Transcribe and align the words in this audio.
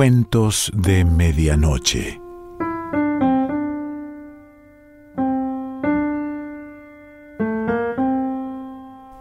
Cuentos 0.00 0.72
de 0.74 1.04
Medianoche. 1.04 2.22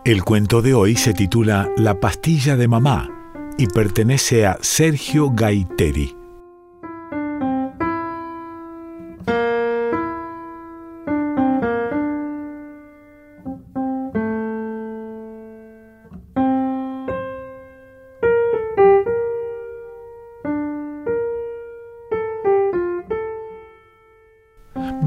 El 0.06 0.24
cuento 0.24 0.62
de 0.62 0.74
hoy 0.74 0.96
se 0.96 1.14
titula 1.14 1.70
La 1.76 2.00
pastilla 2.00 2.56
de 2.56 2.70
mamá 2.70 3.10
y 3.58 3.68
pertenece 3.68 4.46
a 4.48 4.58
Sergio 4.62 5.32
Gaiteri. 5.32 6.19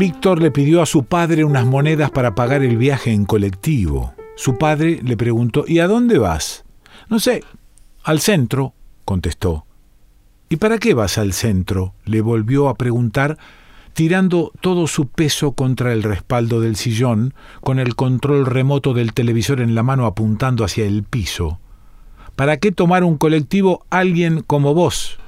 Víctor 0.03 0.43
le 0.43 0.51
pidió 0.51 0.83
a 0.83 0.87
su 0.87 1.05
padre 1.05 1.45
unas 1.45 1.65
monedas 1.65 2.11
para 2.11 2.35
pagar 2.35 2.65
el 2.65 2.77
viaje 2.77 3.13
en 3.13 3.25
colectivo. 3.25 4.15
Su 4.35 4.59
padre 4.59 4.99
le 5.01 5.17
preguntó 5.17 5.65
¿Y 5.65 5.79
a 5.79 5.87
dónde 5.87 6.19
vas? 6.19 6.65
No 7.09 7.21
sé, 7.21 7.45
al 8.03 8.19
centro, 8.19 8.75
contestó. 9.05 9.65
¿Y 10.49 10.57
para 10.57 10.79
qué 10.79 10.95
vas 10.95 11.19
al 11.19 11.33
centro? 11.33 11.95
le 12.05 12.21
volvió 12.21 12.69
a 12.69 12.75
preguntar, 12.75 13.39
tirando 13.93 14.51
todo 14.61 14.89
su 14.89 15.07
peso 15.07 15.53
contra 15.53 15.93
el 15.93 16.03
respaldo 16.03 16.61
del 16.61 16.75
sillón, 16.75 17.33
con 17.61 17.79
el 17.79 17.95
control 17.95 18.47
remoto 18.47 18.95
del 18.95 19.13
televisor 19.13 19.61
en 19.61 19.77
la 19.77 19.85
mano 19.85 20.07
apuntando 20.07 20.65
hacia 20.65 20.85
el 20.85 21.05
piso. 21.05 21.61
¿Para 22.35 22.57
qué 22.57 22.73
tomar 22.73 23.05
un 23.05 23.19
colectivo 23.19 23.87
alguien 23.89 24.43
como 24.43 24.75
vos? 24.75 25.21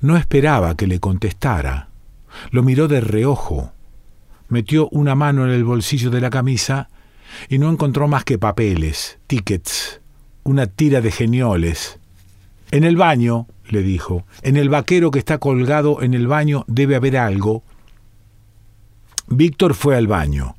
No 0.00 0.16
esperaba 0.16 0.76
que 0.76 0.86
le 0.86 1.00
contestara. 1.00 1.88
Lo 2.50 2.62
miró 2.62 2.88
de 2.88 3.00
reojo, 3.00 3.72
metió 4.48 4.88
una 4.90 5.14
mano 5.14 5.44
en 5.44 5.50
el 5.50 5.64
bolsillo 5.64 6.10
de 6.10 6.20
la 6.20 6.30
camisa 6.30 6.88
y 7.48 7.58
no 7.58 7.70
encontró 7.70 8.08
más 8.08 8.24
que 8.24 8.38
papeles, 8.38 9.18
tickets, 9.26 10.00
una 10.44 10.66
tira 10.66 11.00
de 11.00 11.10
genioles. 11.10 11.98
En 12.70 12.84
el 12.84 12.96
baño, 12.96 13.46
le 13.68 13.82
dijo, 13.82 14.24
en 14.42 14.56
el 14.56 14.68
vaquero 14.68 15.10
que 15.10 15.18
está 15.18 15.38
colgado 15.38 16.02
en 16.02 16.14
el 16.14 16.26
baño 16.26 16.64
debe 16.66 16.96
haber 16.96 17.16
algo. 17.16 17.62
Víctor 19.28 19.74
fue 19.74 19.96
al 19.96 20.06
baño. 20.06 20.56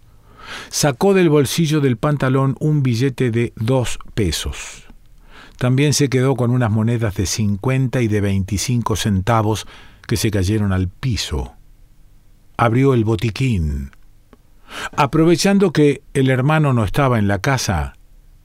Sacó 0.70 1.14
del 1.14 1.30
bolsillo 1.30 1.82
del 1.82 1.98
pantalón 1.98 2.56
un 2.60 2.82
billete 2.82 3.32
de 3.32 3.54
dos 3.56 4.00
pesos. 4.14 4.84
También 5.58 5.94
se 5.94 6.10
quedó 6.10 6.36
con 6.36 6.52
unas 6.52 6.72
monedas 6.72 7.16
de 7.16 7.26
cincuenta 7.26 8.02
y 8.02 8.08
de 8.08 8.22
veinticinco 8.22 8.96
centavos 8.96 9.68
que 10.08 10.18
se 10.18 10.32
cayeron 10.32 10.72
al 10.72 10.88
piso 10.88 11.59
abrió 12.60 12.94
el 12.94 13.06
botiquín. 13.06 13.92
Aprovechando 14.98 15.72
que 15.72 16.02
el 16.14 16.30
hermano 16.30 16.74
no 16.74 16.84
estaba 16.84 17.18
en 17.18 17.30
la 17.30 17.40
casa, 17.40 17.96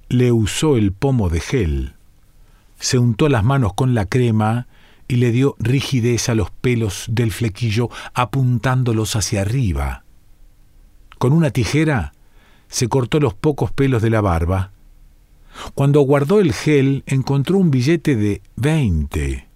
le 0.08 0.30
usó 0.30 0.76
el 0.76 0.92
pomo 0.92 1.28
de 1.28 1.40
gel. 1.40 1.94
Se 2.78 2.96
untó 2.96 3.28
las 3.28 3.42
manos 3.42 3.74
con 3.74 3.92
la 3.92 4.06
crema 4.06 4.68
y 5.08 5.16
le 5.16 5.32
dio 5.32 5.56
rigidez 5.58 6.28
a 6.28 6.36
los 6.36 6.52
pelos 6.52 7.06
del 7.08 7.32
flequillo 7.32 7.90
apuntándolos 8.14 9.16
hacia 9.16 9.40
arriba. 9.40 10.04
Con 11.18 11.32
una 11.32 11.50
tijera 11.50 12.12
se 12.68 12.86
cortó 12.88 13.18
los 13.18 13.34
pocos 13.34 13.72
pelos 13.72 14.00
de 14.00 14.10
la 14.10 14.20
barba. 14.20 14.70
Cuando 15.74 16.00
guardó 16.02 16.38
el 16.38 16.52
gel 16.52 17.02
encontró 17.06 17.58
un 17.58 17.72
billete 17.72 18.14
de 18.14 18.42
veinte. 18.54 19.48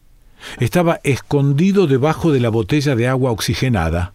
Estaba 0.58 0.98
escondido 1.04 1.86
debajo 1.86 2.32
de 2.32 2.40
la 2.40 2.48
botella 2.48 2.96
de 2.96 3.06
agua 3.06 3.30
oxigenada. 3.30 4.14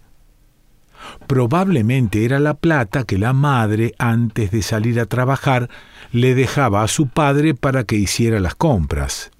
Probablemente 1.27 2.25
era 2.25 2.39
la 2.39 2.53
plata 2.53 3.03
que 3.03 3.17
la 3.17 3.33
madre, 3.33 3.93
antes 3.97 4.51
de 4.51 4.61
salir 4.61 4.99
a 4.99 5.05
trabajar, 5.05 5.69
le 6.11 6.35
dejaba 6.35 6.83
a 6.83 6.87
su 6.87 7.07
padre 7.07 7.55
para 7.55 7.83
que 7.83 7.95
hiciera 7.95 8.39
las 8.39 8.55
compras. 8.55 9.31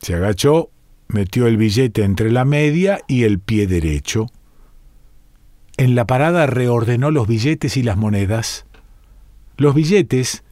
Se 0.00 0.14
agachó, 0.14 0.70
metió 1.08 1.46
el 1.46 1.56
billete 1.56 2.02
entre 2.02 2.30
la 2.30 2.44
media 2.44 3.00
y 3.08 3.24
el 3.24 3.38
pie 3.38 3.66
derecho. 3.66 4.26
En 5.76 5.94
la 5.94 6.06
parada 6.06 6.46
reordenó 6.46 7.10
los 7.10 7.26
billetes 7.28 7.76
y 7.76 7.82
las 7.82 7.96
monedas. 7.96 8.64
Los 9.58 9.74
billetes, 9.74 10.42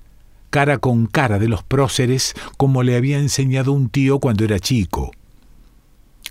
cara 0.51 0.79
con 0.79 1.07
cara 1.07 1.39
de 1.39 1.49
los 1.49 1.63
próceres, 1.63 2.35
como 2.57 2.83
le 2.83 2.97
había 2.97 3.19
enseñado 3.19 3.73
un 3.73 3.89
tío 3.89 4.19
cuando 4.19 4.45
era 4.45 4.59
chico. 4.59 5.13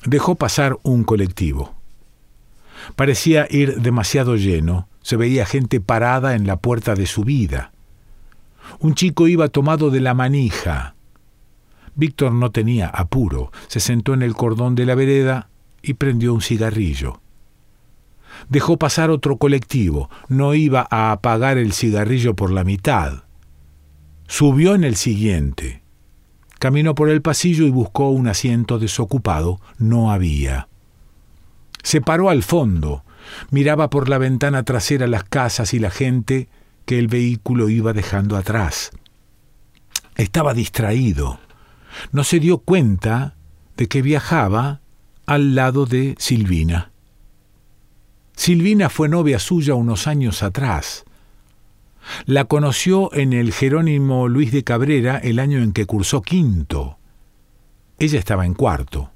Dejó 0.06 0.36
pasar 0.36 0.78
un 0.84 1.04
colectivo. 1.04 1.74
Parecía 2.96 3.48
ir 3.50 3.82
demasiado 3.82 4.36
lleno, 4.36 4.88
se 5.02 5.16
veía 5.16 5.46
gente 5.46 5.80
parada 5.80 6.36
en 6.36 6.48
la 6.48 6.58
puerta 6.58 6.96
de 6.96 7.06
su 7.06 7.24
vida. 7.24 7.72
Un 8.80 8.96
chico 8.96 9.28
iba 9.28 9.48
tomado 9.50 9.90
de 9.90 10.00
la 10.00 10.14
manija. 10.14 10.96
Víctor 11.96 12.32
no 12.32 12.52
tenía 12.52 12.88
apuro, 12.88 13.52
se 13.68 13.80
sentó 13.80 14.14
en 14.14 14.22
el 14.22 14.34
cordón 14.34 14.76
de 14.76 14.86
la 14.86 14.96
vereda 14.96 15.50
y 15.82 15.94
prendió 15.94 16.34
un 16.34 16.42
cigarrillo. 16.42 17.22
Dejó 18.50 18.78
pasar 18.78 19.10
otro 19.12 19.38
colectivo, 19.38 20.10
no 20.28 20.54
iba 20.54 20.88
a 20.90 21.12
apagar 21.12 21.58
el 21.58 21.74
cigarrillo 21.74 22.36
por 22.36 22.52
la 22.52 22.64
mitad. 22.64 23.24
Subió 24.28 24.74
en 24.74 24.84
el 24.84 24.96
siguiente. 24.96 25.84
Caminó 26.60 26.96
por 26.96 27.10
el 27.10 27.22
pasillo 27.22 27.66
y 27.66 27.72
buscó 27.72 28.10
un 28.10 28.28
asiento 28.28 28.80
desocupado. 28.80 29.60
No 29.78 30.12
había. 30.12 30.70
Se 31.84 32.02
paró 32.02 32.30
al 32.30 32.44
fondo, 32.44 33.04
miraba 33.52 33.90
por 33.90 34.10
la 34.10 34.18
ventana 34.18 34.64
trasera 34.64 35.06
las 35.06 35.26
casas 35.26 35.74
y 35.74 35.80
la 35.80 35.92
gente 35.92 36.50
que 36.86 36.98
el 36.98 37.08
vehículo 37.08 37.70
iba 37.70 37.94
dejando 37.94 38.38
atrás. 38.38 38.92
Estaba 40.16 40.54
distraído. 40.54 41.40
No 42.12 42.24
se 42.24 42.40
dio 42.40 42.60
cuenta 42.60 43.36
de 43.78 43.88
que 43.88 44.02
viajaba 44.02 44.82
al 45.26 45.56
lado 45.56 45.86
de 45.86 46.16
Silvina. 46.18 46.92
Silvina 48.36 48.90
fue 48.90 49.10
novia 49.10 49.40
suya 49.40 49.76
unos 49.76 50.08
años 50.08 50.44
atrás. 50.44 51.06
La 52.26 52.46
conoció 52.46 53.14
en 53.14 53.32
el 53.34 53.54
Jerónimo 53.54 54.28
Luis 54.28 54.52
de 54.52 54.64
Cabrera 54.64 55.18
el 55.18 55.40
año 55.40 55.60
en 55.60 55.72
que 55.72 55.86
cursó 55.86 56.22
quinto. 56.22 56.98
Ella 58.00 58.20
estaba 58.20 58.46
en 58.46 58.54
cuarto. 58.54 59.12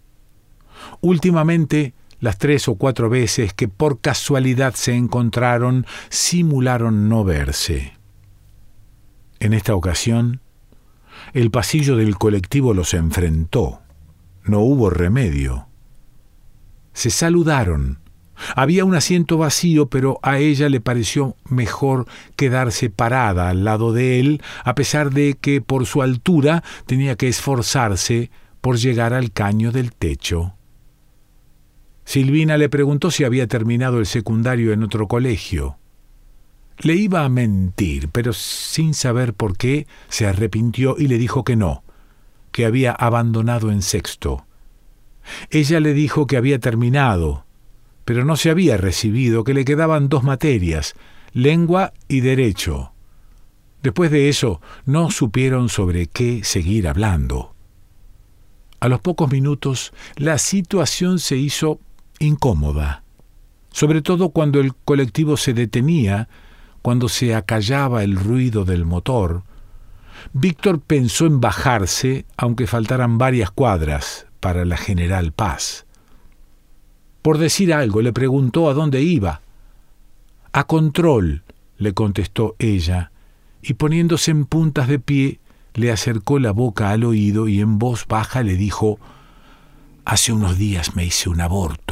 Últimamente 1.01 1.94
las 2.19 2.38
tres 2.38 2.67
o 2.67 2.75
cuatro 2.75 3.09
veces 3.09 3.53
que 3.53 3.67
por 3.67 4.00
casualidad 4.00 4.73
se 4.73 4.95
encontraron, 4.95 5.85
simularon 6.09 7.09
no 7.09 7.23
verse. 7.23 7.94
En 9.39 9.53
esta 9.53 9.75
ocasión, 9.75 10.41
el 11.33 11.51
pasillo 11.51 11.95
del 11.95 12.17
colectivo 12.17 12.73
los 12.73 12.94
enfrentó. 12.94 13.81
No 14.44 14.61
hubo 14.61 14.89
remedio. 14.89 15.67
Se 16.94 17.09
saludaron. 17.09 18.00
Había 18.56 18.85
un 18.85 18.95
asiento 18.95 19.38
vacío, 19.38 19.88
pero 19.88 20.19
a 20.22 20.38
ella 20.38 20.69
le 20.69 20.79
pareció 20.79 21.35
mejor 21.45 22.07
quedarse 22.35 22.89
parada 22.89 23.50
al 23.50 23.63
lado 23.63 23.94
de 23.94 24.19
él, 24.19 24.41
a 24.63 24.75
pesar 24.75 25.11
de 25.11 25.35
que 25.39 25.61
por 25.61 25.85
su 25.85 26.01
altura 26.01 26.63
tenía 26.85 27.16
que 27.16 27.27
esforzarse 27.27 28.29
por 28.61 28.77
llegar 28.77 29.13
al 29.13 29.31
caño 29.31 29.72
del 29.72 29.91
techo. 29.94 30.56
Silvina 32.07 32.56
le 32.56 32.69
preguntó 32.69 33.12
si 33.12 33.25
había 33.25 33.47
terminado 33.47 34.00
el 34.00 34.06
secundario 34.06 34.72
en 34.72 34.81
otro 34.81 35.09
colegio. 35.09 35.78
Le 36.78 36.94
iba 36.95 37.25
a 37.25 37.29
mentir, 37.29 38.07
pero 38.07 38.31
sin 38.31 38.94
saber 38.94 39.33
por 39.33 39.57
qué, 39.57 39.88
se 40.07 40.25
arrepintió 40.25 40.95
y 40.98 41.09
le 41.09 41.18
dijo 41.18 41.44
que 41.44 41.57
no, 41.57 41.83
que 42.54 42.65
había 42.65 42.94
abandonado 42.94 43.71
en 43.71 43.81
sexto. 43.81 44.45
Ella 45.50 45.81
le 45.81 45.94
dijo 45.94 46.27
que 46.27 46.38
había 46.38 46.59
terminado, 46.59 47.45
pero 48.06 48.24
no 48.24 48.38
se 48.38 48.51
había 48.51 48.77
recibido, 48.77 49.44
que 49.44 49.54
le 49.54 49.65
quedaban 49.65 50.07
dos 50.07 50.24
materias, 50.24 50.95
lengua 51.33 51.92
y 52.07 52.21
derecho. 52.21 52.94
Después 53.83 54.12
de 54.12 54.30
eso, 54.30 54.62
no 54.86 55.12
supieron 55.12 55.68
sobre 55.68 56.07
qué 56.07 56.45
seguir 56.45 56.88
hablando. 56.88 57.54
A 58.80 58.88
los 58.88 59.01
pocos 59.01 59.30
minutos, 59.30 59.92
la 60.15 60.38
situación 60.38 61.19
se 61.19 61.36
hizo 61.36 61.81
incómoda, 62.19 63.04
sobre 63.72 64.02
todo 64.02 64.30
cuando 64.30 64.60
el 64.60 64.74
colectivo 64.75 65.38
se 65.38 65.54
detenía, 65.54 66.30
cuando 66.81 67.10
se 67.10 67.36
acallaba 67.36 68.04
el 68.04 68.16
ruido 68.16 68.66
del 68.66 68.86
motor. 68.86 69.44
Víctor 70.34 70.80
pensó 70.81 71.25
en 71.25 71.42
bajarse, 71.42 72.25
aunque 72.38 72.68
faltaran 72.68 73.18
varias 73.18 73.52
cuadras 73.52 74.28
para 74.40 74.66
la 74.66 74.78
General 74.78 75.31
Paz. 75.31 75.86
Por 77.22 77.38
decir 77.38 77.74
algo, 77.74 78.02
le 78.02 78.14
preguntó 78.14 78.69
a 78.69 78.74
dónde 78.74 79.02
iba. 79.02 79.42
A 80.54 80.64
control, 80.66 81.44
le 81.78 81.94
contestó 81.94 82.56
ella, 82.58 83.12
y 83.62 83.74
poniéndose 83.74 84.31
en 84.31 84.46
puntas 84.46 84.88
de 84.88 85.00
pie, 85.00 85.40
le 85.74 85.92
acercó 85.92 86.40
la 86.40 86.52
boca 86.52 86.90
al 86.90 87.04
oído 87.04 87.48
y 87.48 87.62
en 87.62 87.78
voz 87.78 88.08
baja 88.08 88.42
le 88.44 88.56
dijo 88.56 89.00
Hace 90.06 90.31
unos 90.31 90.58
días 90.58 90.96
me 90.96 91.06
hice 91.06 91.30
un 91.30 91.42
aborto. 91.42 91.87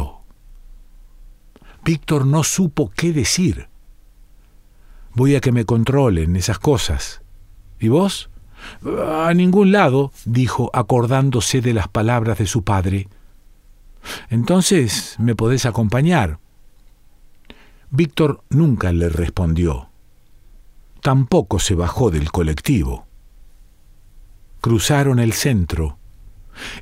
Víctor 1.85 2.25
no 2.25 2.43
supo 2.43 2.89
qué 2.89 3.13
decir. 3.13 3.69
Voy 5.13 5.35
a 5.35 5.39
que 5.39 5.51
me 5.51 5.65
controlen 5.65 6.35
esas 6.35 6.57
cosas. 6.57 7.21
¿Y 7.79 7.89
vos? 7.89 8.31
A 9.07 9.31
ningún 9.35 9.71
lado, 9.71 10.11
dijo, 10.25 10.71
acordándose 10.73 11.61
de 11.61 11.75
las 11.75 11.87
palabras 11.87 12.39
de 12.39 12.47
su 12.47 12.63
padre. 12.63 13.07
Entonces 14.31 15.15
me 15.19 15.35
podés 15.35 15.67
acompañar. 15.67 16.39
Víctor 17.91 18.43
nunca 18.49 18.91
le 18.91 19.07
respondió. 19.07 19.89
Tampoco 21.01 21.59
se 21.59 21.75
bajó 21.75 22.09
del 22.09 22.31
colectivo. 22.31 23.05
Cruzaron 24.59 25.19
el 25.19 25.33
centro. 25.33 25.99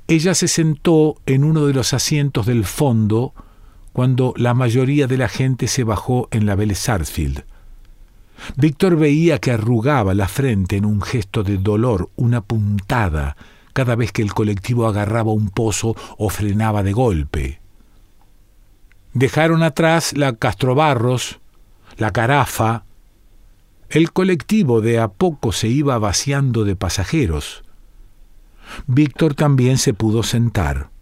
Ella 0.07 0.33
se 0.33 0.47
sentó 0.47 1.15
en 1.25 1.43
uno 1.43 1.65
de 1.65 1.73
los 1.73 1.93
asientos 1.93 2.45
del 2.45 2.63
fondo 2.63 3.33
cuando 3.93 4.33
la 4.37 4.53
mayoría 4.53 5.07
de 5.07 5.17
la 5.17 5.29
gente 5.29 5.67
se 5.67 5.83
bajó 5.83 6.27
en 6.31 6.45
la 6.45 6.55
Vélez 6.55 6.79
Sarsfield. 6.79 7.45
Víctor 8.57 8.97
veía 8.97 9.39
que 9.39 9.51
arrugaba 9.51 10.13
la 10.13 10.27
frente 10.27 10.75
en 10.75 10.85
un 10.85 11.01
gesto 11.01 11.43
de 11.43 11.57
dolor, 11.57 12.09
una 12.15 12.41
puntada, 12.41 13.37
cada 13.71 13.95
vez 13.95 14.11
que 14.11 14.21
el 14.21 14.33
colectivo 14.33 14.87
agarraba 14.87 15.31
un 15.31 15.49
pozo 15.49 15.95
o 16.17 16.29
frenaba 16.29 16.83
de 16.83 16.91
golpe. 16.91 17.61
Dejaron 19.13 19.61
atrás 19.61 20.17
la 20.17 20.33
Castrobarros, 20.33 21.39
la 21.97 22.11
Carafa. 22.11 22.83
El 23.89 24.11
colectivo 24.11 24.81
de 24.81 24.99
a 24.99 25.07
poco 25.07 25.51
se 25.51 25.67
iba 25.67 25.97
vaciando 25.99 26.63
de 26.63 26.75
pasajeros. 26.75 27.63
Víctor 28.87 29.35
también 29.35 29.77
se 29.77 29.93
pudo 29.93 30.23
sentar. 30.23 30.92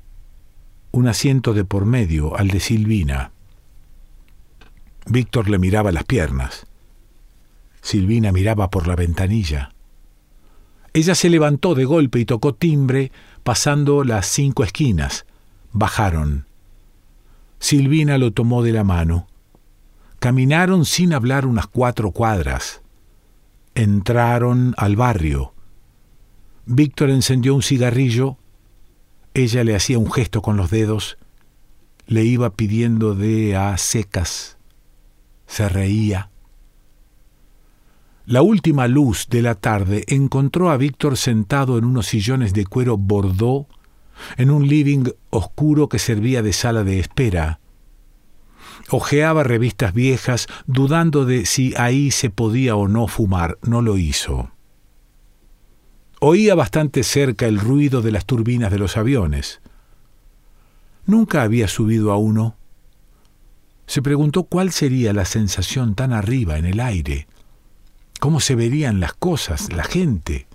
Un 0.92 1.08
asiento 1.08 1.54
de 1.54 1.64
por 1.64 1.86
medio 1.86 2.38
al 2.38 2.50
de 2.50 2.60
Silvina. 2.60 3.32
Víctor 5.06 5.50
le 5.50 5.58
miraba 5.58 5.92
las 5.92 6.04
piernas. 6.04 6.68
Silvina 7.82 8.32
miraba 8.32 8.70
por 8.70 8.88
la 8.88 8.96
ventanilla. 8.96 9.74
Ella 10.94 11.16
se 11.16 11.30
levantó 11.30 11.76
de 11.76 11.86
golpe 11.86 12.20
y 12.20 12.26
tocó 12.26 12.54
timbre, 12.54 13.12
pasando 13.44 14.04
las 14.04 14.28
cinco 14.28 14.64
esquinas. 14.64 15.26
Bajaron. 15.72 16.46
Silvina 17.60 18.18
lo 18.18 18.32
tomó 18.32 18.62
de 18.62 18.74
la 18.74 18.84
mano. 18.84 19.28
Caminaron 20.20 20.84
sin 20.86 21.14
hablar 21.14 21.46
unas 21.46 21.68
cuatro 21.68 22.12
cuadras. 22.12 22.82
Entraron 23.74 24.74
al 24.78 24.98
barrio. 24.98 25.54
Víctor 26.66 27.10
encendió 27.10 27.56
un 27.56 27.62
cigarrillo. 27.64 28.38
Ella 29.34 29.64
le 29.64 29.76
hacía 29.76 29.98
un 29.98 30.12
gesto 30.12 30.42
con 30.42 30.58
los 30.58 30.70
dedos. 30.70 31.18
Le 32.06 32.24
iba 32.24 32.50
pidiendo 32.52 33.16
de 33.16 33.56
a 33.56 33.78
secas. 33.78 34.58
Se 35.48 35.70
reía. 35.70 36.30
La 38.26 38.42
última 38.42 38.88
luz 38.88 39.28
de 39.30 39.42
la 39.42 39.56
tarde 39.56 40.04
encontró 40.08 40.70
a 40.70 40.78
Víctor 40.78 41.18
sentado 41.18 41.78
en 41.78 41.86
unos 41.86 42.08
sillones 42.08 42.54
de 42.54 42.66
cuero 42.66 42.98
bordó 42.98 43.68
en 44.38 44.52
un 44.52 44.68
living 44.68 45.06
oscuro 45.30 45.90
que 45.90 46.00
servía 46.00 46.42
de 46.42 46.54
sala 46.54 46.84
de 46.84 47.00
espera. 47.00 47.60
Ojeaba 48.90 49.44
revistas 49.44 49.94
viejas, 49.94 50.48
dudando 50.68 51.26
de 51.26 51.46
si 51.46 51.74
ahí 51.78 52.12
se 52.12 52.30
podía 52.30 52.76
o 52.76 52.88
no 52.88 53.08
fumar. 53.08 53.58
No 53.64 53.82
lo 53.82 53.98
hizo. 53.98 54.52
Oía 56.24 56.56
bastante 56.56 57.04
cerca 57.04 57.48
el 57.48 57.60
ruido 57.60 58.02
de 58.02 58.12
las 58.12 58.26
turbinas 58.26 58.72
de 58.72 58.80
los 58.80 58.96
aviones. 58.96 59.60
Nunca 61.06 61.42
había 61.42 61.68
subido 61.68 62.12
a 62.12 62.18
uno. 62.18 62.56
Se 63.88 64.02
preguntó 64.02 64.44
cuál 64.44 64.72
sería 64.72 65.14
la 65.14 65.26
sensación 65.26 65.96
tan 65.96 66.14
arriba 66.14 66.58
en 66.58 66.66
el 66.66 66.80
aire 66.80 67.28
cómo 68.22 68.40
se 68.40 68.54
verían 68.54 69.00
las 69.00 69.14
cosas, 69.14 69.74
la 69.74 69.84
gente. 69.84 70.46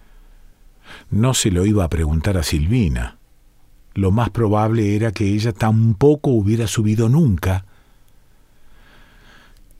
No 1.10 1.34
se 1.34 1.50
lo 1.50 1.66
iba 1.66 1.82
a 1.82 1.90
preguntar 1.90 2.36
a 2.36 2.44
Silvina. 2.44 3.18
Lo 3.92 4.12
más 4.12 4.30
probable 4.30 4.94
era 4.94 5.10
que 5.10 5.34
ella 5.34 5.50
tampoco 5.50 6.30
hubiera 6.30 6.68
subido 6.68 7.08
nunca. 7.08 7.64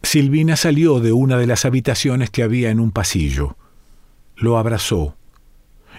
Silvina 0.02 0.56
salió 0.56 0.98
de 0.98 1.12
una 1.12 1.38
de 1.38 1.46
las 1.46 1.64
habitaciones 1.64 2.28
que 2.30 2.42
había 2.42 2.70
en 2.70 2.80
un 2.80 2.90
pasillo. 2.90 3.56
Lo 4.34 4.58
abrazó 4.58 5.15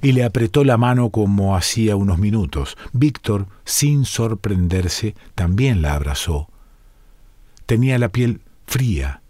y 0.02 0.12
le 0.12 0.24
apretó 0.24 0.64
la 0.64 0.78
mano 0.78 1.10
como 1.10 1.56
hacía 1.56 1.96
unos 1.96 2.20
minutos. 2.20 2.78
Víctor, 2.94 3.48
sin 3.66 4.06
sorprenderse, 4.06 5.16
también 5.36 5.82
la 5.82 5.94
abrazó. 5.94 6.50
Tenía 7.66 7.98
la 7.98 8.10
piel 8.10 8.42
fría. 8.66 9.22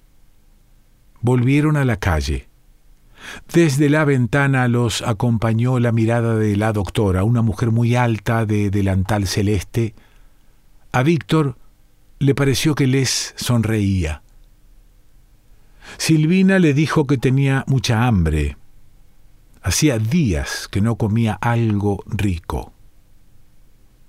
Volvieron 1.21 1.77
a 1.77 1.85
la 1.85 1.97
calle. 1.97 2.47
Desde 3.51 3.89
la 3.89 4.05
ventana 4.05 4.67
los 4.67 5.01
acompañó 5.01 5.79
la 5.79 5.91
mirada 5.91 6.35
de 6.35 6.55
la 6.55 6.71
doctora, 6.73 7.23
una 7.23 7.41
mujer 7.41 7.71
muy 7.71 7.95
alta 7.95 8.45
de 8.45 8.69
delantal 8.69 9.27
celeste. 9.27 9.95
A 10.91 11.03
Víctor 11.03 11.57
le 12.19 12.35
pareció 12.35 12.75
que 12.75 12.87
les 12.87 13.33
sonreía. 13.37 14.21
Silvina 15.97 16.59
le 16.59 16.73
dijo 16.73 17.07
que 17.07 17.17
tenía 17.17 17.63
mucha 17.67 18.05
hambre. 18.05 18.57
Hacía 19.61 19.99
días 19.99 20.67
que 20.69 20.81
no 20.81 20.95
comía 20.95 21.33
algo 21.41 22.03
rico. 22.05 22.73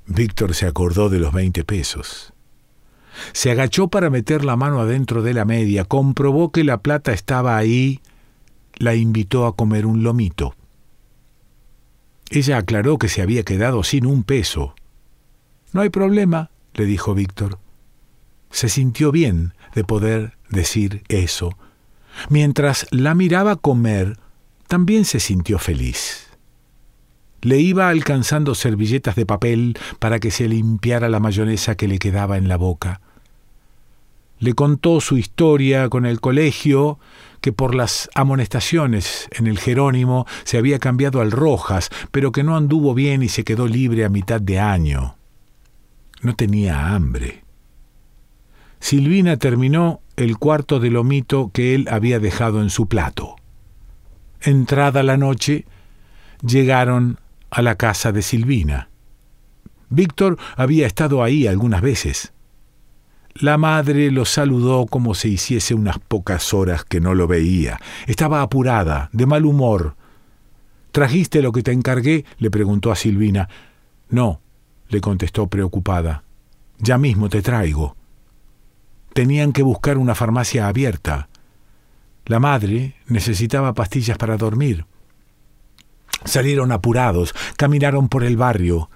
Víctor 0.07 0.55
se 0.55 0.67
acordó 0.67 1.09
de 1.09 1.19
los 1.19 1.33
veinte 1.33 1.65
pesos. 1.65 2.33
Se 3.33 3.51
agachó 3.51 3.89
para 3.89 4.11
meter 4.11 4.45
la 4.45 4.57
mano 4.57 4.81
adentro 4.81 5.23
de 5.23 5.35
la 5.35 5.45
media, 5.45 5.85
comprobó 5.85 6.53
que 6.53 6.65
la 6.65 6.79
plata 6.79 7.13
estaba 7.13 7.57
ahí 7.57 8.01
la 8.77 8.95
invitó 8.95 9.47
a 9.47 9.57
comer 9.57 9.87
un 9.87 10.03
lomito. 10.03 10.55
Ella 12.31 12.59
aclaró 12.59 12.99
que 12.99 13.09
se 13.09 13.23
había 13.23 13.43
quedado 13.43 13.83
sin 13.83 14.07
un 14.07 14.23
peso. 14.23 14.75
No 15.73 15.81
hay 15.81 15.89
problema, 15.89 16.51
le 16.75 16.85
dijo 16.85 17.15
Víctor. 17.15 17.59
Se 18.51 18.69
sintió 18.69 19.11
bien 19.13 19.55
de 19.75 19.85
poder 19.85 20.37
decir 20.49 21.03
eso. 21.09 21.57
Mientras 22.29 22.87
la 22.91 23.15
miraba 23.15 23.57
comer, 23.57 24.19
también 24.69 25.05
se 25.05 25.19
sintió 25.19 25.59
feliz. 25.59 26.29
Le 27.41 27.59
iba 27.59 27.89
alcanzando 27.89 28.55
servilletas 28.55 29.17
de 29.17 29.27
papel 29.27 29.79
para 29.99 30.21
que 30.21 30.31
se 30.31 30.47
limpiara 30.49 31.09
la 31.09 31.21
mayonesa 31.21 31.77
que 31.77 31.89
le 31.89 31.99
quedaba 31.99 32.37
en 32.37 32.49
la 32.49 32.57
boca. 32.57 33.01
Le 34.39 34.53
contó 34.53 35.01
su 35.01 35.17
historia 35.17 35.89
con 35.89 36.07
el 36.07 36.21
colegio 36.21 36.99
que 37.41 37.53
por 37.53 37.75
las 37.75 38.11
amonestaciones 38.15 39.29
en 39.33 39.47
el 39.47 39.59
Jerónimo 39.59 40.27
se 40.45 40.59
había 40.59 40.79
cambiado 40.79 41.21
al 41.21 41.31
Rojas, 41.31 41.91
pero 42.11 42.31
que 42.31 42.45
no 42.45 42.57
anduvo 42.57 42.95
bien 42.95 43.23
y 43.23 43.29
se 43.29 43.45
quedó 43.45 43.67
libre 43.67 44.05
a 44.05 44.09
mitad 44.09 44.41
de 44.41 44.61
año. 44.61 45.17
No 46.21 46.35
tenía 46.35 46.95
hambre. 46.95 47.45
Silvina 48.81 49.39
terminó 49.39 50.01
el 50.17 50.37
cuarto 50.37 50.79
de 50.79 50.91
lomito 50.91 51.51
que 51.53 51.75
él 51.75 51.89
había 51.91 52.21
dejado 52.21 52.61
en 52.61 52.71
su 52.71 52.87
plato. 52.87 53.38
Entrada 54.41 55.03
la 55.03 55.17
noche, 55.17 55.67
llegaron 56.43 57.19
a 57.51 57.63
la 57.63 57.75
casa 57.75 58.13
de 58.13 58.23
Silvina. 58.23 58.89
Víctor 59.91 60.39
había 60.57 60.87
estado 60.87 61.23
ahí 61.23 61.47
algunas 61.47 61.81
veces. 61.81 62.33
La 63.35 63.57
madre 63.57 64.11
lo 64.11 64.25
saludó 64.25 64.87
como 64.87 65.15
si 65.15 65.35
hiciese 65.35 65.75
unas 65.75 65.99
pocas 65.99 66.53
horas 66.53 66.85
que 66.85 67.01
no 67.01 67.15
lo 67.15 67.27
veía. 67.27 67.81
Estaba 68.07 68.43
apurada, 68.43 69.11
de 69.13 69.27
mal 69.27 69.45
humor. 69.47 69.97
¿Trajiste 70.93 71.43
lo 71.43 71.53
que 71.53 71.63
te 71.63 71.73
encargué? 71.73 72.25
le 72.39 72.51
preguntó 72.51 72.91
a 72.91 72.97
Silvina. 72.97 73.49
No, 74.09 74.41
le 74.89 75.01
contestó 75.01 75.47
preocupada. 75.47 76.25
Ya 76.79 76.99
mismo 76.99 77.29
te 77.29 77.43
traigo. 77.43 77.97
Tenían 79.15 79.53
que 79.53 79.63
buscar 79.63 79.99
una 79.99 80.15
farmacia 80.15 80.69
abierta. 80.69 81.29
La 82.29 82.39
madre 82.41 82.95
necesitaba 83.07 83.73
pastillas 83.73 84.19
para 84.19 84.37
dormir. 84.37 84.85
Salieron 86.25 86.73
apurados, 86.73 87.35
caminaron 87.57 88.11
por 88.11 88.23
el 88.23 88.37
barrio. 88.37 88.91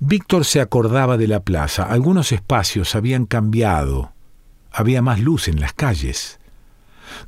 Víctor 0.00 0.46
se 0.46 0.62
acordaba 0.62 1.18
de 1.18 1.28
la 1.28 1.40
plaza. 1.40 1.82
Algunos 1.82 2.32
espacios 2.32 2.94
habían 2.94 3.26
cambiado. 3.26 4.12
Había 4.72 5.02
más 5.02 5.20
luz 5.20 5.48
en 5.48 5.60
las 5.60 5.74
calles. 5.74 6.40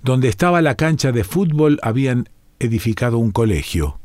Donde 0.03 0.29
estaba 0.29 0.63
la 0.63 0.75
cancha 0.75 1.13
de 1.13 1.23
fútbol 1.23 1.79
habían 1.83 2.31
edificado 2.59 3.19
un 3.19 3.31
colegio. 3.31 4.01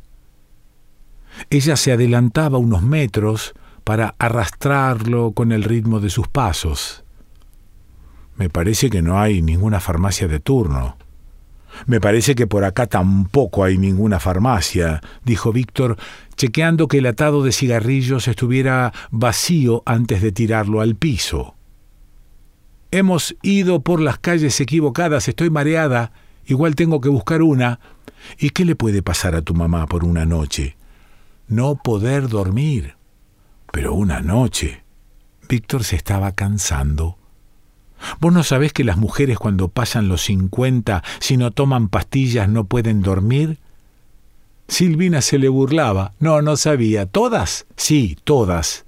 Ella 1.49 1.77
se 1.77 1.93
adelantaba 1.93 2.57
unos 2.57 2.81
metros 2.81 3.53
para 3.85 4.15
arrastrarlo 4.19 5.31
con 5.31 5.53
el 5.53 5.63
ritmo 5.63 6.01
de 6.01 6.09
sus 6.09 6.27
pasos. 6.27 7.05
Me 8.35 8.49
parece 8.49 8.89
que 8.89 9.01
no 9.01 9.17
hay 9.17 9.41
ninguna 9.41 9.79
farmacia 9.79 10.27
de 10.27 10.41
turno. 10.41 10.97
Me 11.85 11.99
parece 12.01 12.35
que 12.35 12.47
por 12.47 12.63
acá 12.63 12.87
tampoco 12.87 13.63
hay 13.63 13.77
ninguna 13.77 14.19
farmacia, 14.19 15.01
dijo 15.23 15.51
Víctor, 15.51 15.97
chequeando 16.35 16.87
que 16.87 16.99
el 16.99 17.05
atado 17.05 17.43
de 17.43 17.51
cigarrillos 17.51 18.27
estuviera 18.27 18.93
vacío 19.11 19.83
antes 19.85 20.21
de 20.21 20.31
tirarlo 20.31 20.81
al 20.81 20.95
piso. 20.95 21.55
Hemos 22.91 23.35
ido 23.41 23.81
por 23.81 23.99
las 23.99 24.19
calles 24.19 24.59
equivocadas, 24.61 25.27
estoy 25.27 25.49
mareada, 25.49 26.11
igual 26.45 26.75
tengo 26.75 27.01
que 27.01 27.09
buscar 27.09 27.41
una. 27.41 27.79
¿Y 28.37 28.51
qué 28.51 28.65
le 28.65 28.75
puede 28.75 29.01
pasar 29.03 29.35
a 29.35 29.41
tu 29.41 29.53
mamá 29.53 29.85
por 29.85 30.05
una 30.05 30.25
noche? 30.25 30.77
No 31.47 31.75
poder 31.75 32.29
dormir. 32.29 32.95
Pero 33.71 33.93
una 33.93 34.21
noche. 34.21 34.83
Víctor 35.49 35.83
se 35.83 35.95
estaba 35.95 36.31
cansando. 36.31 37.17
¿Vos 38.19 38.33
no 38.33 38.43
sabés 38.43 38.73
que 38.73 38.83
las 38.83 38.97
mujeres 38.97 39.37
cuando 39.37 39.67
pasan 39.67 40.07
los 40.07 40.21
cincuenta, 40.23 41.03
si 41.19 41.37
no 41.37 41.51
toman 41.51 41.89
pastillas, 41.89 42.49
no 42.49 42.65
pueden 42.65 43.01
dormir? 43.01 43.59
Silvina 44.67 45.21
se 45.21 45.37
le 45.37 45.49
burlaba. 45.49 46.13
No, 46.19 46.41
no 46.41 46.57
sabía. 46.57 47.05
¿Todas? 47.05 47.65
Sí, 47.75 48.17
todas. 48.23 48.85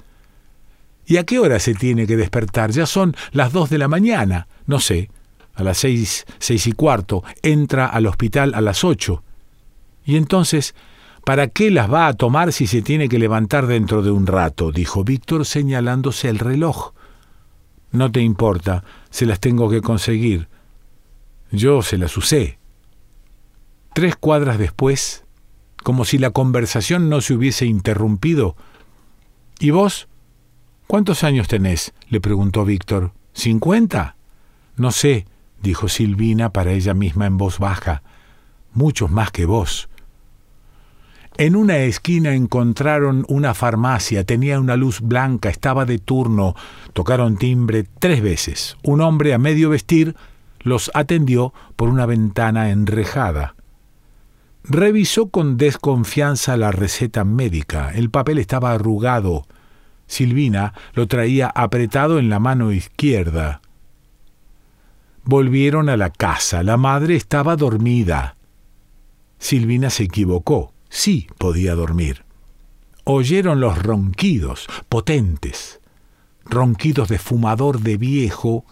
¿Y 1.06 1.18
a 1.18 1.24
qué 1.24 1.40
hora 1.40 1.60
se 1.60 1.74
tiene 1.74 2.08
que 2.08 2.18
despertar? 2.18 2.72
Ya 2.72 2.86
son 2.86 3.16
las 3.32 3.54
dos 3.54 3.70
de 3.70 3.78
la 3.78 3.88
mañana. 3.88 4.48
No 4.66 4.80
sé. 4.80 5.10
A 5.54 5.64
las 5.64 5.78
seis, 5.78 6.26
seis 6.40 6.68
y 6.68 6.72
cuarto. 6.74 7.24
Entra 7.42 7.88
al 7.88 8.08
hospital 8.08 8.54
a 8.56 8.62
las 8.62 8.84
ocho. 8.84 9.24
Y 10.06 10.18
entonces, 10.18 10.76
¿para 11.24 11.48
qué 11.48 11.72
las 11.72 11.92
va 11.92 12.08
a 12.08 12.14
tomar 12.14 12.52
si 12.52 12.68
se 12.68 12.82
tiene 12.82 13.08
que 13.10 13.20
levantar 13.20 13.68
dentro 13.68 14.02
de 14.02 14.12
un 14.12 14.28
rato? 14.28 14.72
dijo 14.72 15.04
Víctor 15.04 15.46
señalándose 15.46 16.30
el 16.30 16.40
reloj. 16.40 16.94
No 17.92 18.12
te 18.12 18.22
importa, 18.22 18.84
se 19.10 19.26
las 19.26 19.40
tengo 19.40 19.70
que 19.70 19.82
conseguir. 19.82 20.48
Yo 21.52 21.82
se 21.82 21.98
las 21.98 22.16
usé. 22.18 22.60
Tres 23.94 24.16
cuadras 24.16 24.58
después, 24.58 25.24
como 25.84 26.06
si 26.06 26.18
la 26.18 26.32
conversación 26.32 27.10
no 27.10 27.22
se 27.22 27.34
hubiese 27.34 27.66
interrumpido. 27.66 28.56
¿Y 29.60 29.72
vos? 29.72 30.08
¿Cuántos 30.86 31.24
años 31.24 31.48
tenés? 31.48 31.94
le 32.10 32.22
preguntó 32.22 32.66
Víctor. 32.66 33.12
¿Cincuenta? 33.34 34.16
No 34.76 34.92
sé, 34.92 35.26
dijo 35.62 35.88
Silvina 35.88 36.52
para 36.52 36.74
ella 36.74 36.94
misma 36.94 37.26
en 37.26 37.38
voz 37.38 37.60
baja. 37.60 38.04
Muchos 38.74 39.10
más 39.10 39.32
que 39.32 39.46
vos. 39.46 39.90
En 41.40 41.56
una 41.56 41.78
esquina 41.78 42.34
encontraron 42.34 43.24
una 43.30 43.54
farmacia, 43.54 44.24
tenía 44.24 44.60
una 44.60 44.76
luz 44.76 45.02
blanca, 45.02 45.50
estaba 45.50 45.86
de 45.86 46.00
turno, 46.00 46.56
tocaron 46.94 47.38
timbre 47.38 47.86
tres 48.00 48.24
veces. 48.24 48.76
Un 48.82 49.02
hombre 49.02 49.36
a 49.36 49.38
medio 49.38 49.70
vestir 49.70 50.16
los 50.62 50.90
atendió 50.96 51.54
por 51.76 51.90
una 51.90 52.08
ventana 52.08 52.72
enrejada. 52.72 53.54
Revisó 54.64 55.30
con 55.30 55.58
desconfianza 55.58 56.58
la 56.58 56.72
receta 56.72 57.24
médica. 57.24 57.92
El 57.94 58.10
papel 58.10 58.40
estaba 58.40 58.72
arrugado. 58.72 59.46
Silvina 60.08 60.74
lo 60.94 61.08
traía 61.08 61.50
apretado 61.54 62.18
en 62.18 62.32
la 62.32 62.40
mano 62.40 62.72
izquierda. 62.72 63.62
Volvieron 65.24 65.88
a 65.88 65.98
la 65.98 66.10
casa. 66.10 66.64
La 66.64 66.78
madre 66.78 67.16
estaba 67.16 67.56
dormida. 67.56 68.38
Silvina 69.38 69.92
se 69.92 70.06
equivocó 70.06 70.74
sí 70.90 71.28
podía 71.38 71.76
dormir. 71.76 72.24
Oyeron 73.04 73.62
los 73.62 73.82
ronquidos, 73.82 74.68
potentes, 74.90 75.80
ronquidos 76.44 77.10
de 77.10 77.20
fumador 77.20 77.80
de 77.80 77.98
viejo, 77.98 78.66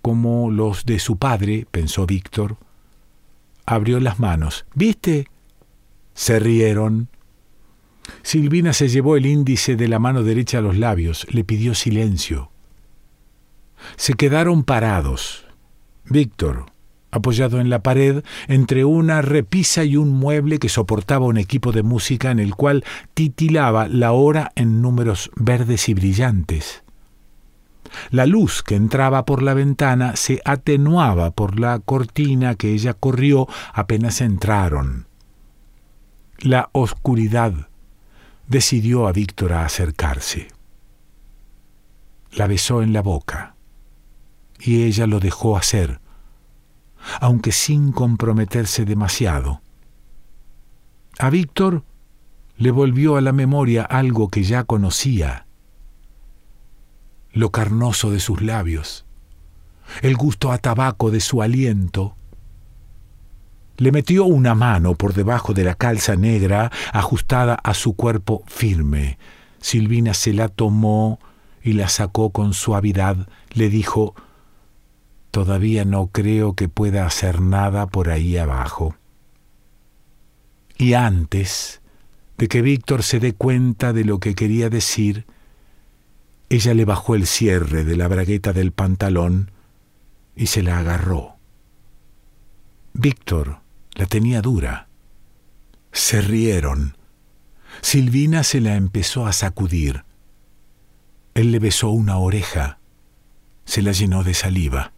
como 0.00 0.50
los 0.50 0.84
de 0.84 0.98
su 0.98 1.16
padre, 1.16 1.66
pensó 1.70 2.06
Víctor. 2.06 2.56
Abrió 3.66 4.00
las 4.00 4.18
manos. 4.18 4.66
¿Viste? 4.74 5.28
Se 6.14 6.38
rieron. 6.38 7.08
Silvina 8.22 8.72
se 8.72 8.88
llevó 8.88 9.16
el 9.16 9.26
índice 9.26 9.76
de 9.76 9.88
la 9.88 9.98
mano 9.98 10.22
derecha 10.22 10.58
a 10.58 10.62
los 10.62 10.76
labios, 10.76 11.26
le 11.30 11.44
pidió 11.44 11.74
silencio. 11.74 12.50
Se 13.96 14.14
quedaron 14.14 14.64
parados. 14.64 15.46
Víctor, 16.04 16.66
apoyado 17.14 17.60
en 17.60 17.70
la 17.70 17.82
pared, 17.82 18.24
entre 18.48 18.84
una 18.84 19.22
repisa 19.22 19.84
y 19.84 19.96
un 19.96 20.10
mueble 20.10 20.58
que 20.58 20.68
soportaba 20.68 21.26
un 21.26 21.38
equipo 21.38 21.72
de 21.72 21.82
música 21.82 22.30
en 22.30 22.40
el 22.40 22.54
cual 22.54 22.84
titilaba 23.14 23.88
la 23.88 24.12
hora 24.12 24.50
en 24.56 24.82
números 24.82 25.30
verdes 25.36 25.88
y 25.88 25.94
brillantes. 25.94 26.82
La 28.10 28.26
luz 28.26 28.64
que 28.64 28.74
entraba 28.74 29.24
por 29.24 29.42
la 29.42 29.54
ventana 29.54 30.16
se 30.16 30.40
atenuaba 30.44 31.30
por 31.30 31.60
la 31.60 31.78
cortina 31.78 32.56
que 32.56 32.72
ella 32.72 32.94
corrió 32.94 33.46
apenas 33.72 34.20
entraron. 34.20 35.06
La 36.40 36.68
oscuridad 36.72 37.68
decidió 38.48 39.06
a 39.06 39.12
Víctor 39.12 39.52
a 39.52 39.64
acercarse. 39.64 40.48
La 42.32 42.48
besó 42.48 42.82
en 42.82 42.92
la 42.92 43.02
boca 43.02 43.54
y 44.58 44.82
ella 44.82 45.06
lo 45.06 45.20
dejó 45.20 45.56
hacer, 45.56 46.00
aunque 47.20 47.52
sin 47.52 47.92
comprometerse 47.92 48.84
demasiado. 48.84 49.60
A 51.18 51.30
Víctor 51.30 51.84
le 52.56 52.70
volvió 52.70 53.16
a 53.16 53.20
la 53.20 53.32
memoria 53.32 53.82
algo 53.82 54.28
que 54.28 54.42
ya 54.42 54.64
conocía, 54.64 55.46
lo 57.32 57.50
carnoso 57.50 58.10
de 58.10 58.20
sus 58.20 58.42
labios, 58.42 59.04
el 60.02 60.16
gusto 60.16 60.52
a 60.52 60.58
tabaco 60.58 61.10
de 61.10 61.20
su 61.20 61.42
aliento. 61.42 62.16
Le 63.76 63.90
metió 63.90 64.24
una 64.24 64.54
mano 64.54 64.94
por 64.94 65.14
debajo 65.14 65.52
de 65.52 65.64
la 65.64 65.74
calza 65.74 66.14
negra 66.14 66.70
ajustada 66.92 67.54
a 67.54 67.74
su 67.74 67.94
cuerpo 67.94 68.44
firme. 68.46 69.18
Silvina 69.60 70.14
se 70.14 70.32
la 70.32 70.48
tomó 70.48 71.18
y 71.60 71.72
la 71.72 71.88
sacó 71.88 72.30
con 72.30 72.54
suavidad. 72.54 73.28
Le 73.52 73.68
dijo, 73.68 74.14
Todavía 75.34 75.84
no 75.84 76.06
creo 76.12 76.54
que 76.54 76.68
pueda 76.68 77.06
hacer 77.06 77.40
nada 77.40 77.88
por 77.88 78.08
ahí 78.08 78.36
abajo. 78.36 78.94
Y 80.78 80.92
antes 80.92 81.82
de 82.38 82.46
que 82.46 82.62
Víctor 82.62 83.02
se 83.02 83.18
dé 83.18 83.34
cuenta 83.34 83.92
de 83.92 84.04
lo 84.04 84.20
que 84.20 84.36
quería 84.36 84.70
decir, 84.70 85.26
ella 86.50 86.72
le 86.72 86.84
bajó 86.84 87.16
el 87.16 87.26
cierre 87.26 87.82
de 87.82 87.96
la 87.96 88.06
bragueta 88.06 88.52
del 88.52 88.70
pantalón 88.70 89.50
y 90.36 90.46
se 90.46 90.62
la 90.62 90.78
agarró. 90.78 91.34
Víctor 92.92 93.58
la 93.94 94.06
tenía 94.06 94.40
dura. 94.40 94.86
Se 95.90 96.20
rieron. 96.20 96.96
Silvina 97.80 98.44
se 98.44 98.60
la 98.60 98.76
empezó 98.76 99.26
a 99.26 99.32
sacudir. 99.32 100.04
Él 101.34 101.50
le 101.50 101.58
besó 101.58 101.90
una 101.90 102.18
oreja. 102.18 102.78
Se 103.64 103.82
la 103.82 103.90
llenó 103.90 104.22
de 104.22 104.34
saliva. 104.34 104.93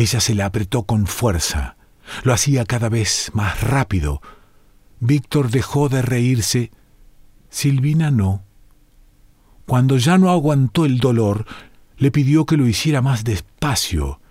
Ella 0.00 0.18
se 0.18 0.34
la 0.34 0.46
apretó 0.46 0.84
con 0.84 1.06
fuerza. 1.06 1.76
Lo 2.22 2.32
hacía 2.32 2.64
cada 2.64 2.88
vez 2.88 3.30
más 3.34 3.60
rápido. 3.60 4.22
Víctor 4.98 5.50
dejó 5.50 5.90
de 5.90 6.00
reírse. 6.00 6.70
Silvina 7.50 8.10
no. 8.10 8.42
Cuando 9.66 9.98
ya 9.98 10.16
no 10.16 10.30
aguantó 10.30 10.86
el 10.86 11.00
dolor, 11.00 11.44
le 11.98 12.10
pidió 12.10 12.46
que 12.46 12.56
lo 12.56 12.66
hiciera 12.66 13.02
más 13.02 13.24
despacio. 13.24 14.22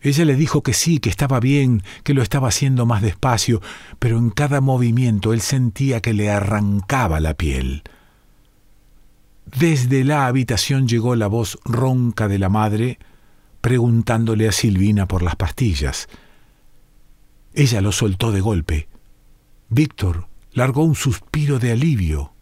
Ella 0.00 0.24
le 0.24 0.36
dijo 0.36 0.62
que 0.62 0.72
sí, 0.72 1.00
que 1.00 1.10
estaba 1.10 1.38
bien, 1.38 1.82
que 2.02 2.14
lo 2.14 2.22
estaba 2.22 2.48
haciendo 2.48 2.86
más 2.86 3.02
despacio, 3.02 3.60
pero 3.98 4.16
en 4.16 4.30
cada 4.30 4.62
movimiento 4.62 5.34
él 5.34 5.42
sentía 5.42 6.00
que 6.00 6.14
le 6.14 6.30
arrancaba 6.30 7.20
la 7.20 7.34
piel. 7.34 7.82
Desde 9.44 10.02
la 10.04 10.26
habitación 10.26 10.88
llegó 10.88 11.14
la 11.14 11.26
voz 11.26 11.58
ronca 11.66 12.26
de 12.26 12.38
la 12.38 12.48
madre, 12.48 12.98
preguntándole 13.60 14.48
a 14.48 14.52
Silvina 14.52 15.06
por 15.06 15.22
las 15.22 15.36
pastillas. 15.36 16.08
Ella 17.54 17.80
lo 17.80 17.92
soltó 17.92 18.32
de 18.32 18.40
golpe. 18.40 18.88
Víctor 19.68 20.28
largó 20.52 20.84
un 20.84 20.94
suspiro 20.94 21.58
de 21.58 21.72
alivio. 21.72 22.32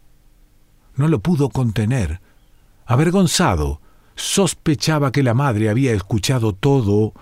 No 0.95 1.07
lo 1.07 1.19
pudo 1.19 1.49
contener. 1.49 2.21
Avergonzado, 2.85 3.81
sospechaba 4.15 5.11
que 5.11 5.23
la 5.23 5.33
madre 5.33 5.69
había 5.69 5.93
escuchado 5.93 6.53
todo. 6.53 7.13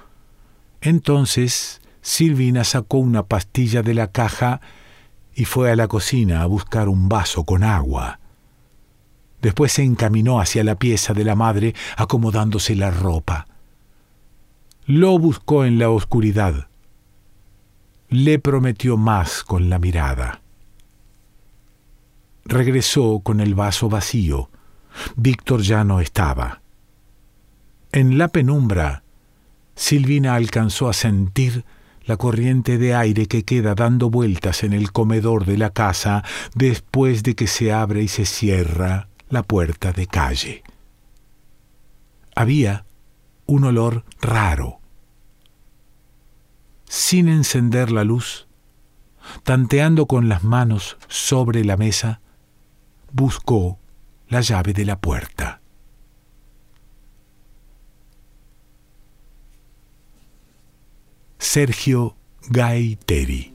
Entonces 0.82 1.82
Silvina 2.02 2.64
sacó 2.64 2.98
una 2.98 3.24
pastilla 3.24 3.82
de 3.82 3.94
la 3.94 4.12
caja 4.12 4.62
y 5.34 5.46
fue 5.46 5.72
a 5.72 5.76
la 5.76 5.88
cocina 5.88 6.42
a 6.42 6.46
buscar 6.46 6.88
un 6.88 7.10
vaso 7.10 7.44
con 7.44 7.64
agua. 7.64 8.20
Después 9.42 9.74
se 9.74 9.84
encaminó 9.84 10.40
hacia 10.40 10.64
la 10.64 10.76
pieza 10.76 11.14
de 11.14 11.24
la 11.24 11.36
madre 11.36 11.76
acomodándose 11.98 12.76
la 12.76 12.92
ropa. 12.92 13.48
Lo 14.88 15.18
buscó 15.18 15.66
en 15.66 15.80
la 15.80 15.90
oscuridad. 15.90 16.68
Le 18.08 18.38
prometió 18.38 18.98
más 18.98 19.44
con 19.44 19.68
la 19.68 19.80
mirada. 19.80 20.42
Regresó 22.44 23.22
con 23.24 23.40
el 23.40 23.56
vaso 23.56 23.90
vacío. 23.90 24.52
Víctor 25.16 25.64
ya 25.64 25.84
no 25.84 26.02
estaba. 26.02 26.62
En 27.92 28.20
la 28.20 28.28
penumbra, 28.28 29.02
Silvina 29.74 30.36
alcanzó 30.36 30.88
a 30.88 30.94
sentir 30.94 31.66
la 32.06 32.18
corriente 32.18 32.78
de 32.78 32.94
aire 32.94 33.26
que 33.26 33.44
queda 33.44 33.74
dando 33.74 34.12
vueltas 34.12 34.64
en 34.64 34.74
el 34.74 34.92
comedor 34.92 35.46
de 35.46 35.58
la 35.58 35.72
casa 35.72 36.24
después 36.54 37.24
de 37.24 37.34
que 37.34 37.48
se 37.48 37.74
abre 37.74 38.04
y 38.04 38.08
se 38.08 38.26
cierra 38.26 39.08
la 39.30 39.42
puerta 39.42 39.94
de 39.94 40.06
calle. 40.06 40.62
Había 42.36 42.86
un 43.46 43.64
olor 43.64 44.06
raro. 44.22 44.80
Sin 46.86 47.28
encender 47.28 47.92
la 47.92 48.04
luz, 48.04 48.48
tanteando 49.44 50.06
con 50.06 50.30
las 50.30 50.44
manos 50.44 50.98
sobre 51.08 51.64
la 51.66 51.78
mesa, 51.78 52.22
buscó 53.12 53.80
la 54.28 54.42
llave 54.42 54.74
de 54.74 54.86
la 54.86 55.00
puerta. 55.00 55.62
Sergio 61.38 62.16
Gaiteri 62.50 63.55